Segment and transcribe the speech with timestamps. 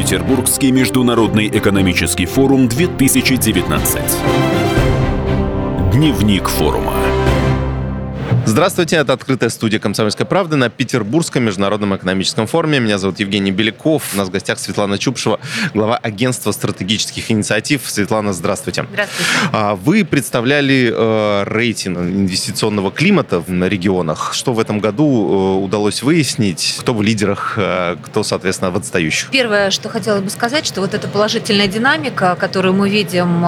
[0.00, 4.00] Петербургский международный экономический форум 2019.
[5.92, 6.94] Дневник форума.
[8.50, 12.80] Здравствуйте, это открытая студия «Комсомольской правды» на Петербургском международном экономическом форуме.
[12.80, 14.12] Меня зовут Евгений Беляков.
[14.12, 15.38] У нас в гостях Светлана Чупшева,
[15.72, 17.82] глава агентства стратегических инициатив.
[17.86, 18.86] Светлана, здравствуйте.
[18.90, 19.30] Здравствуйте.
[19.52, 24.34] А, вы представляли э, рейтинг инвестиционного климата на регионах.
[24.34, 25.04] Что в этом году
[25.60, 26.78] э, удалось выяснить?
[26.80, 29.30] Кто в лидерах, э, кто, соответственно, в отстающих?
[29.30, 33.44] Первое, что хотела бы сказать, что вот эта положительная динамика, которую мы видим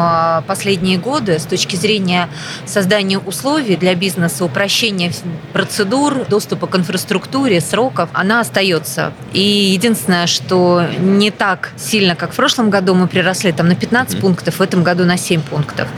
[0.47, 2.29] последние годы с точки зрения
[2.67, 5.13] создания условий для бизнеса, упрощения упрощение
[5.53, 9.13] процедур, доступа к инфраструктуре, сроков, она остается.
[9.33, 14.17] И единственное, что не так сильно, как в прошлом году, мы приросли там на 15
[14.17, 14.21] mm-hmm.
[14.21, 15.89] пунктов, в этом году на 7 пунктов.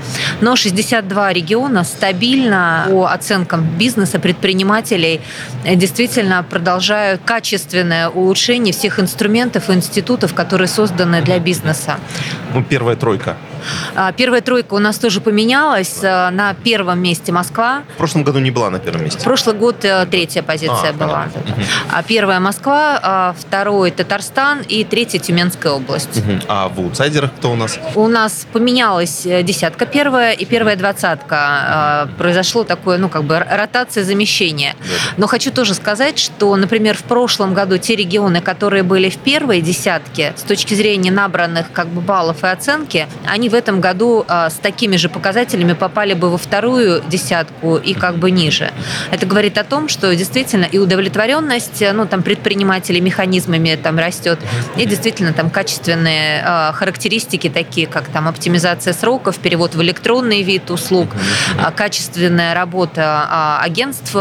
[0.40, 5.20] Но 62 региона стабильно по оценкам бизнеса, предпринимателей
[5.64, 11.96] действительно продолжают качественное улучшение всех инструментов и институтов, которые созданы для бизнеса.
[12.54, 13.36] Ну, первая тройка.
[13.94, 16.00] А, первая тройка у нас тоже поменялась.
[16.02, 17.82] А, на первом месте Москва.
[17.94, 19.22] В прошлом году не была на первом месте.
[19.22, 21.28] Прошлый год э, третья позиция а, была.
[21.92, 26.18] А первая Москва, второй Татарстан и третья Тюменская область.
[26.18, 26.40] Угу.
[26.48, 27.78] А в аутсайдерах кто у нас?
[27.94, 32.08] У нас поменялась э, десятка первая и первая двадцатка.
[32.18, 34.74] Произошло такое, ну, как бы ротация, замещение.
[34.80, 35.14] Да.
[35.18, 39.60] Но хочу тоже сказать, что, например, в прошлом году те регионы, которые были в первой
[39.60, 44.50] десятке, с точки зрения набранных как бы баллов и оценки, они в этом году а,
[44.50, 48.72] с такими же показателями попали бы во вторую десятку и как бы ниже.
[49.12, 54.40] Это говорит о том, что действительно и удовлетворенность ну, там, предпринимателей механизмами там растет,
[54.76, 60.68] и действительно там качественные а, характеристики, такие как там оптимизация сроков, перевод в электронный вид
[60.72, 61.10] услуг,
[61.56, 64.16] а, качественная работа агентств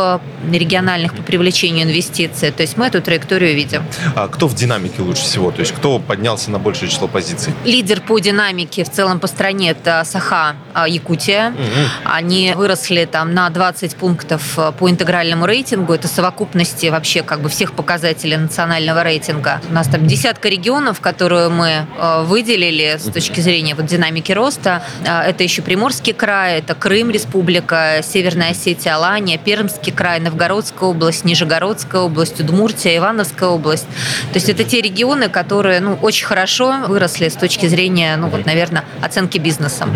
[0.51, 2.51] региональных по привлечению инвестиций.
[2.51, 3.83] То есть мы эту траекторию видим.
[4.15, 5.49] А кто в динамике лучше всего?
[5.49, 7.51] То есть кто поднялся на большее число позиций?
[7.65, 11.51] Лидер по динамике в целом по стране это Саха, а, Якутия.
[11.51, 12.11] Угу.
[12.13, 15.93] Они выросли там на 20 пунктов а, по интегральному рейтингу.
[15.93, 19.61] Это совокупности вообще как бы всех показателей национального рейтинга.
[19.69, 24.83] У нас там десятка регионов, которые мы а, выделили с точки зрения вот динамики роста.
[25.05, 32.01] Это еще Приморский край, это Крым, Республика, Северная Осетия, Алания, Пермский край, Новгородская область, Нижегородская
[32.01, 33.87] область, Удмуртия, Ивановская область.
[34.33, 38.45] То есть это те регионы, которые ну, очень хорошо выросли с точки зрения, ну вот,
[38.45, 39.87] наверное, оценки бизнеса.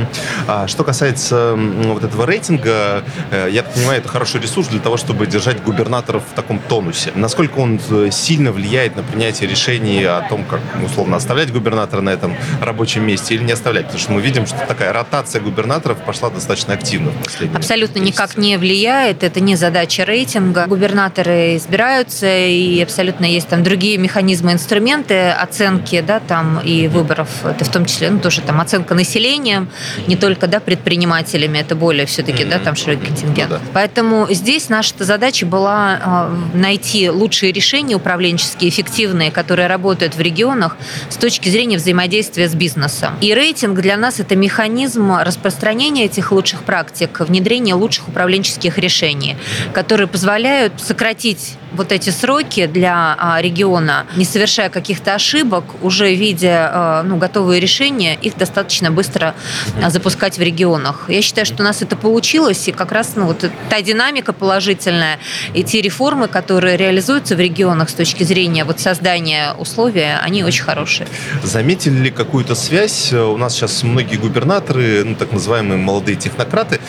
[0.47, 5.25] А что касается вот этого рейтинга, э, я понимаю, это хороший ресурс для того, чтобы
[5.25, 7.11] держать губернаторов в таком тонусе.
[7.15, 12.11] Насколько он э, сильно влияет на принятие решений о том, как, условно, оставлять губернатора на
[12.11, 13.85] этом рабочем месте или не оставлять?
[13.85, 18.21] Потому что мы видим, что такая ротация губернаторов пошла достаточно активно в последние Абсолютно месяцы.
[18.21, 19.23] никак не влияет.
[19.23, 20.67] Это не задача рейтинга.
[20.67, 27.29] Губернаторы избираются, и абсолютно есть там другие механизмы, инструменты оценки, да, там и выборов.
[27.43, 29.69] Это в том числе, ну, тоже там оценка населением,
[30.07, 33.49] не только да, предпринимателями, это более все-таки да, там широкий контингент.
[33.49, 33.61] Ну, да.
[33.73, 40.75] Поэтому здесь наша задача была э, найти лучшие решения управленческие, эффективные, которые работают в регионах
[41.09, 43.13] с точки зрения взаимодействия с бизнесом.
[43.21, 49.37] И рейтинг для нас это механизм распространения этих лучших практик, внедрения лучших управленческих решений,
[49.73, 56.69] которые позволяют сократить вот эти сроки для а, региона, не совершая каких-то ошибок, уже видя
[56.71, 59.35] а, ну, готовые решения, их достаточно быстро
[59.81, 61.05] а, запускать в регионах.
[61.07, 65.19] Я считаю, что у нас это получилось, и как раз ну, вот та динамика положительная,
[65.53, 70.63] и те реформы, которые реализуются в регионах с точки зрения вот создания условий, они очень
[70.63, 71.07] хорошие.
[71.43, 73.13] Заметили ли какую-то связь?
[73.13, 76.79] У нас сейчас многие губернаторы, ну, так называемые молодые технократы,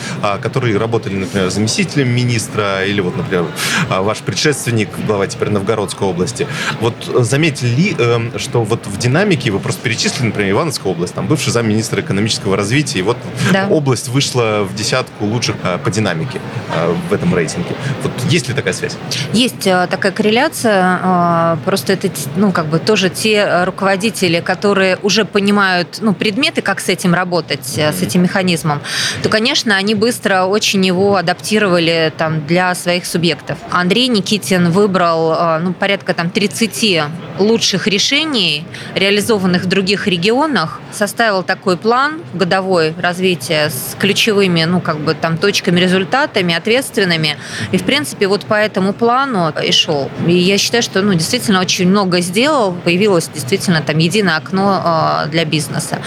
[0.41, 3.45] которые работали, например, заместителем министра, или вот, например,
[3.89, 6.47] ваш предшественник родственник глава теперь Новгородской области.
[6.79, 11.27] Вот заметили ли, э, что вот в динамике вы просто перечислили, например, Ивановская область, там
[11.27, 13.17] бывший замминистра экономического развития, и вот
[13.51, 13.67] да.
[13.69, 16.39] область вышла в десятку лучших э, по динамике
[16.75, 17.75] э, в этом рейтинге.
[18.03, 18.95] Вот есть ли такая связь?
[19.33, 25.25] Есть э, такая корреляция, э, просто это, ну, как бы тоже те руководители, которые уже
[25.25, 27.93] понимают, ну, предметы, как с этим работать, mm-hmm.
[27.93, 28.81] с этим механизмом,
[29.23, 33.57] то, конечно, они быстро очень его адаптировали там для своих субъектов.
[33.71, 37.03] Андрей Никитин Путин выбрал а, ну, порядка там, 30
[37.39, 38.65] лучших решений,
[38.95, 45.37] реализованных в других регионах, составил такой план годовой развития с ключевыми ну, как бы, там,
[45.37, 47.37] точками, результатами, ответственными.
[47.71, 50.09] И, в принципе, вот по этому плану и шел.
[50.27, 52.73] И я считаю, что ну, действительно очень много сделал.
[52.73, 55.99] Появилось действительно там единое окно э, для бизнеса.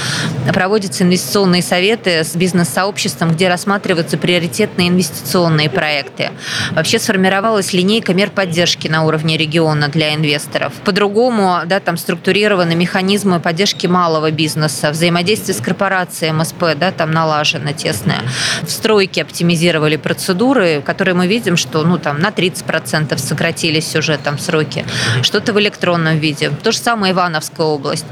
[0.52, 6.30] Проводятся инвестиционные советы с бизнес-сообществом, где рассматриваются приоритетные инвестиционные проекты.
[6.72, 10.72] Вообще сформировалась линейка мер по поддержки на уровне региона для инвесторов.
[10.84, 17.70] По-другому, да, там структурированы механизмы поддержки малого бизнеса, взаимодействие с корпорацией МСП, да, там налажено
[17.70, 18.18] тесное.
[18.62, 24.40] В стройке оптимизировали процедуры, которые мы видим, что, ну, там на 30% сократились уже там
[24.40, 24.84] сроки.
[25.22, 26.50] Что-то в электронном виде.
[26.50, 28.06] То же самое Ивановская область.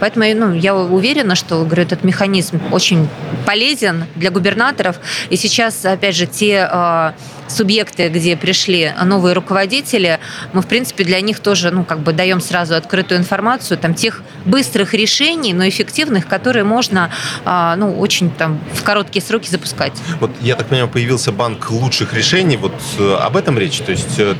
[0.00, 3.08] Поэтому, ну, я уверена, что, говорю, этот механизм очень
[3.46, 4.96] полезен для губернаторов.
[5.30, 7.14] И сейчас, опять же, те а,
[7.50, 10.18] субъекты, где пришли новые руководители,
[10.52, 14.22] мы, в принципе, для них тоже, ну, как бы даем сразу открытую информацию, там, тех
[14.44, 17.10] быстрых решений, но эффективных, которые можно,
[17.44, 19.92] а, ну, очень там в короткие сроки запускать.
[20.20, 23.78] Вот, я так понимаю, появился банк лучших решений, вот э, об этом речь?
[23.78, 24.34] То есть, э,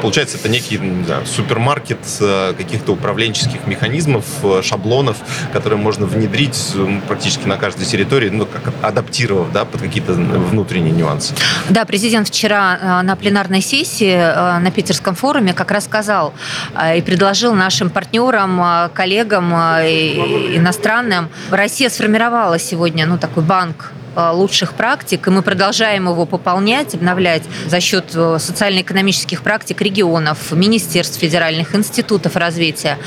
[0.00, 4.24] получается, это некий знаю, супермаркет э, каких-то управленческих механизмов,
[4.62, 5.16] шаблонов,
[5.52, 6.74] которые можно внедрить
[7.08, 11.34] практически на каждой территории, ну, как адаптировав, да, под какие-то внутренние нюансы.
[11.68, 16.32] Да, президент вчера вчера э, на пленарной сессии э, на Питерском форуме как раз сказал
[16.76, 21.28] э, и предложил нашим партнерам, коллегам иностранным.
[21.50, 27.80] Россия сформировала сегодня ну, такой банк лучших практик, и мы продолжаем его пополнять, обновлять за
[27.80, 32.98] счет социально-экономических практик регионов, министерств, федеральных институтов развития.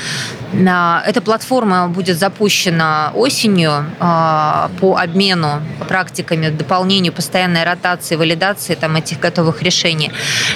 [0.52, 9.20] Эта платформа будет запущена осенью а, по обмену практиками, дополнению, постоянной ротации, валидации там, этих
[9.20, 10.10] готовых решений.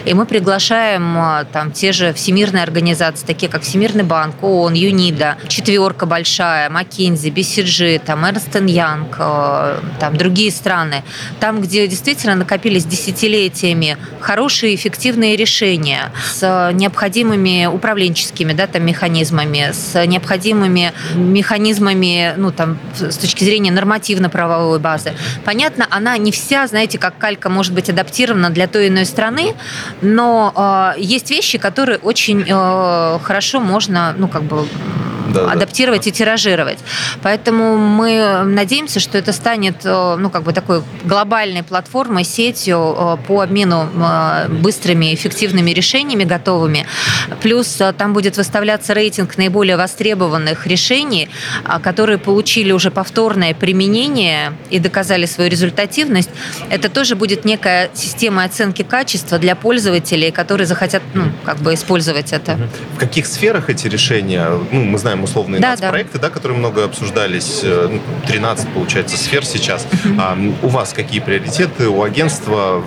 [0.07, 5.37] И мы приглашаем а, там, те же всемирные организации, такие как Всемирный банк, ООН, ЮНИДА,
[5.49, 11.05] четверка большая, Маккензи, BCG, там, Эрнст Янг, а, там, другие страны.
[11.39, 19.82] Там, где действительно накопились десятилетиями хорошие, эффективные решения с необходимыми управленческими да, там, механизмами, с
[19.95, 25.13] необходимыми механизмами, ну, там, с точки зрения нормативно-правовой базы.
[25.45, 29.55] Понятно, она не вся, знаете, как калька может быть адаптирована для той иной страны,
[30.01, 34.67] но э, есть вещи, которые очень э, хорошо можно, ну, как бы
[35.33, 36.11] да, адаптировать да.
[36.11, 36.79] и тиражировать.
[37.23, 43.17] Поэтому мы надеемся, что это станет э, ну, как бы такой глобальной платформой, сетью э,
[43.27, 46.87] по обмену э, быстрыми, эффективными решениями готовыми.
[47.41, 51.29] Плюс там будет выставляться рейтинг наиболее востребованных решений,
[51.83, 56.31] которые получили уже повторное применение и доказали свою результативность.
[56.71, 62.33] Это тоже будет некая система оценки качества для пользователей, которые захотят ну, как бы использовать
[62.33, 62.59] это.
[62.97, 64.47] В каких сферах эти решения?
[64.71, 66.29] Ну, мы знаем условные да, проекты, да.
[66.29, 67.65] да, которые много обсуждались,
[68.27, 69.87] 13, ну, получается, сфер сейчас.
[70.19, 72.83] А у вас какие приоритеты, у агентства,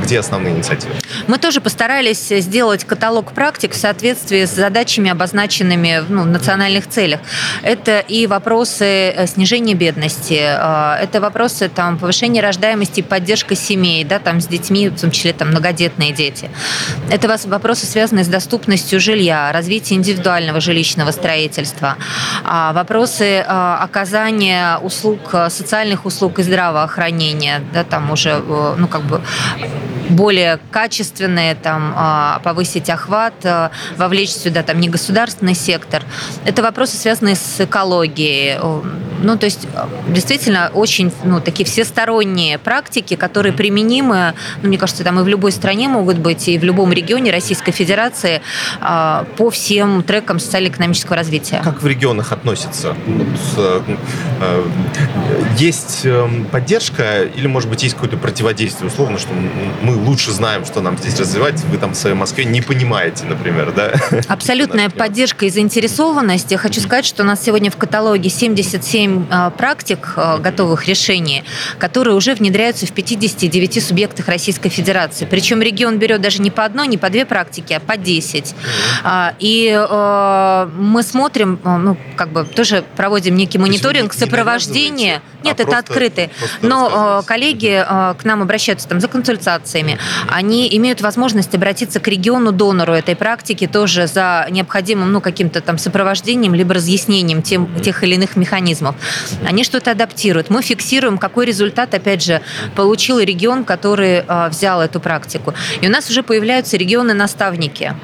[0.00, 0.94] где основные инициативы?
[1.26, 7.20] Мы тоже постарались сделать каталог практик в соответствии с задачами, обозначенными ну, в национальных целях.
[7.62, 14.18] Это и вопросы э, снижения бедности, э, это вопросы там, повышения рождаемости, поддержка семей, да,
[14.18, 16.50] там, с детьми, в том числе там, многодетные дети.
[17.10, 21.96] Это вопросы, связанные с доступностью жилья, развитие индивидуального жилищного строительства,
[22.44, 28.42] а, вопросы э, оказания услуг, социальных услуг и здравоохранения, да, там уже,
[28.76, 29.20] ну, как бы
[30.10, 36.02] более качественные, там, а, повысить охват, а, вовлечь сюда там, не государственный сектор.
[36.44, 38.58] Это вопросы, связанные с экологией.
[39.22, 39.66] Ну, то есть,
[40.08, 45.52] действительно, очень ну, такие всесторонние практики, которые применимы, ну, мне кажется, там и в любой
[45.52, 48.40] стране могут быть, и в любом регионе Российской Федерации
[48.80, 51.60] а, по всем трекам социально-экономического развития.
[51.62, 52.94] Как в регионах относятся?
[53.06, 53.80] Вот, э,
[54.40, 54.64] э,
[55.58, 59.30] есть эм, поддержка или, может быть, есть какое-то противодействие, условно, что
[59.82, 63.72] мы лучше знаем, что нам здесь развивать, вы там в своей Москве не понимаете, например,
[63.72, 63.92] да?
[64.28, 66.50] Абсолютная поддержка и заинтересованность.
[66.50, 71.44] Я хочу сказать, что у нас сегодня в каталоге 77 а, практик а, готовых решений,
[71.78, 75.26] которые уже внедряются в 59 субъектах Российской Федерации.
[75.26, 78.54] Причем регион берет даже не по одной, не по две практики, а по 10.
[79.04, 79.70] А, и
[80.76, 85.22] мы смотрим, ну, как бы тоже проводим некий мониторинг, сопровождение.
[85.42, 86.30] Нет, а это открытый.
[86.62, 89.98] Но коллеги к нам обращаются там за консультациями.
[90.28, 96.54] Они имеют возможность обратиться к региону-донору этой практики тоже за необходимым ну, каким-то там сопровождением
[96.54, 98.96] либо разъяснением тем, тех или иных механизмов.
[99.44, 100.50] Они что-то адаптируют.
[100.50, 102.40] Мы фиксируем, какой результат, опять же,
[102.74, 105.54] получил регион, который э, взял эту практику.
[105.80, 107.94] И у нас уже появляются регионы-наставники.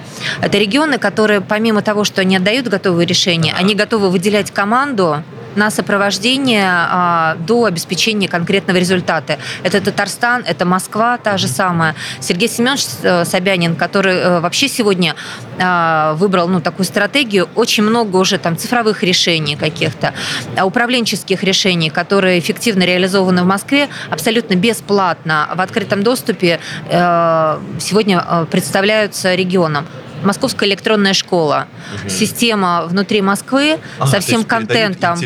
[0.41, 5.23] Это регионы, которые помимо того, что они отдают готовые решения, они готовы выделять команду
[5.57, 9.39] на сопровождение а, до обеспечения конкретного результата.
[9.63, 11.95] Это Татарстан, это Москва та же самая.
[12.21, 15.15] Сергей Семенович э, Собянин, который э, вообще сегодня
[15.59, 20.13] а, выбрал ну, такую стратегию, очень много уже там цифровых решений каких-то,
[20.57, 28.47] а, управленческих решений, которые эффективно реализованы в Москве, абсолютно бесплатно в открытом доступе э, сегодня
[28.51, 29.87] представляются регионам.
[30.25, 32.11] Московская электронная школа, угу.
[32.11, 35.19] система внутри Москвы а, со всем контентом.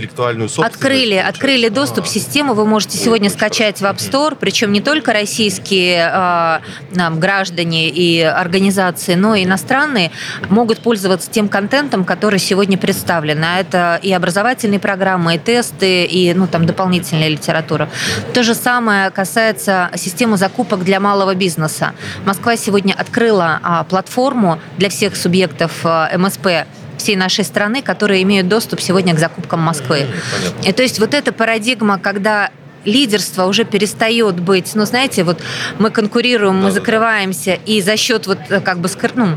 [0.58, 2.08] Открыли, открыли доступ, а.
[2.08, 8.20] систему вы можете сегодня скачать в App Store, причем не только российские э, граждане и
[8.20, 10.10] организации, но и иностранные
[10.48, 13.42] могут пользоваться тем контентом, который сегодня представлен.
[13.44, 17.88] А это и образовательные программы, и тесты, и ну, там, дополнительная литература.
[18.34, 21.92] То же самое касается системы закупок для малого бизнеса.
[22.24, 26.66] Москва сегодня открыла а, платформу для всех субъектов э, МСП
[26.98, 30.06] всей нашей страны, которые имеют доступ сегодня к закупкам Москвы.
[30.32, 30.68] Понятно.
[30.68, 32.50] И то есть вот эта парадигма, когда
[32.84, 35.40] лидерство уже перестает быть, ну, знаете, вот
[35.78, 39.36] мы конкурируем, мы закрываемся, и за счет вот э, как бы ну,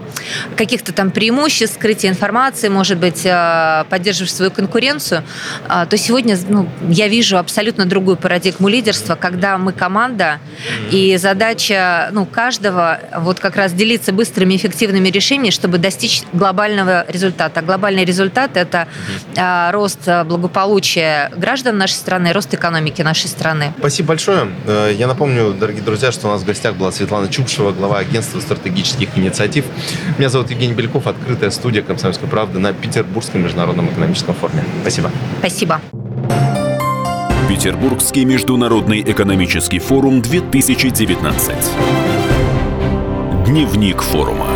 [0.56, 5.24] каких-то там преимуществ, скрытия информации, может быть, э, поддерживаешь свою конкуренцию,
[5.68, 10.40] а, то сегодня ну, я вижу абсолютно другую парадигму лидерства, когда мы команда,
[10.92, 17.60] и задача ну, каждого вот как раз делиться быстрыми, эффективными решениями, чтобы достичь глобального результата.
[17.60, 18.88] А глобальный результат– это
[19.72, 23.33] рост благополучия граждан нашей страны, рост экономики нашей страны.
[23.78, 24.48] Спасибо большое.
[24.66, 28.40] Э, я напомню, дорогие друзья, что у нас в гостях была Светлана Чупшева, глава агентства
[28.40, 29.66] стратегических инициатив.
[30.18, 34.64] Меня зовут Евгений Беляков, открытая студия «Комсомольской правды» на Петербургском международном экономическом форуме.
[34.82, 35.12] Спасибо.
[35.40, 35.82] Спасибо.
[37.50, 41.56] Петербургский международный экономический форум 2019.
[43.46, 44.48] Дневник форума.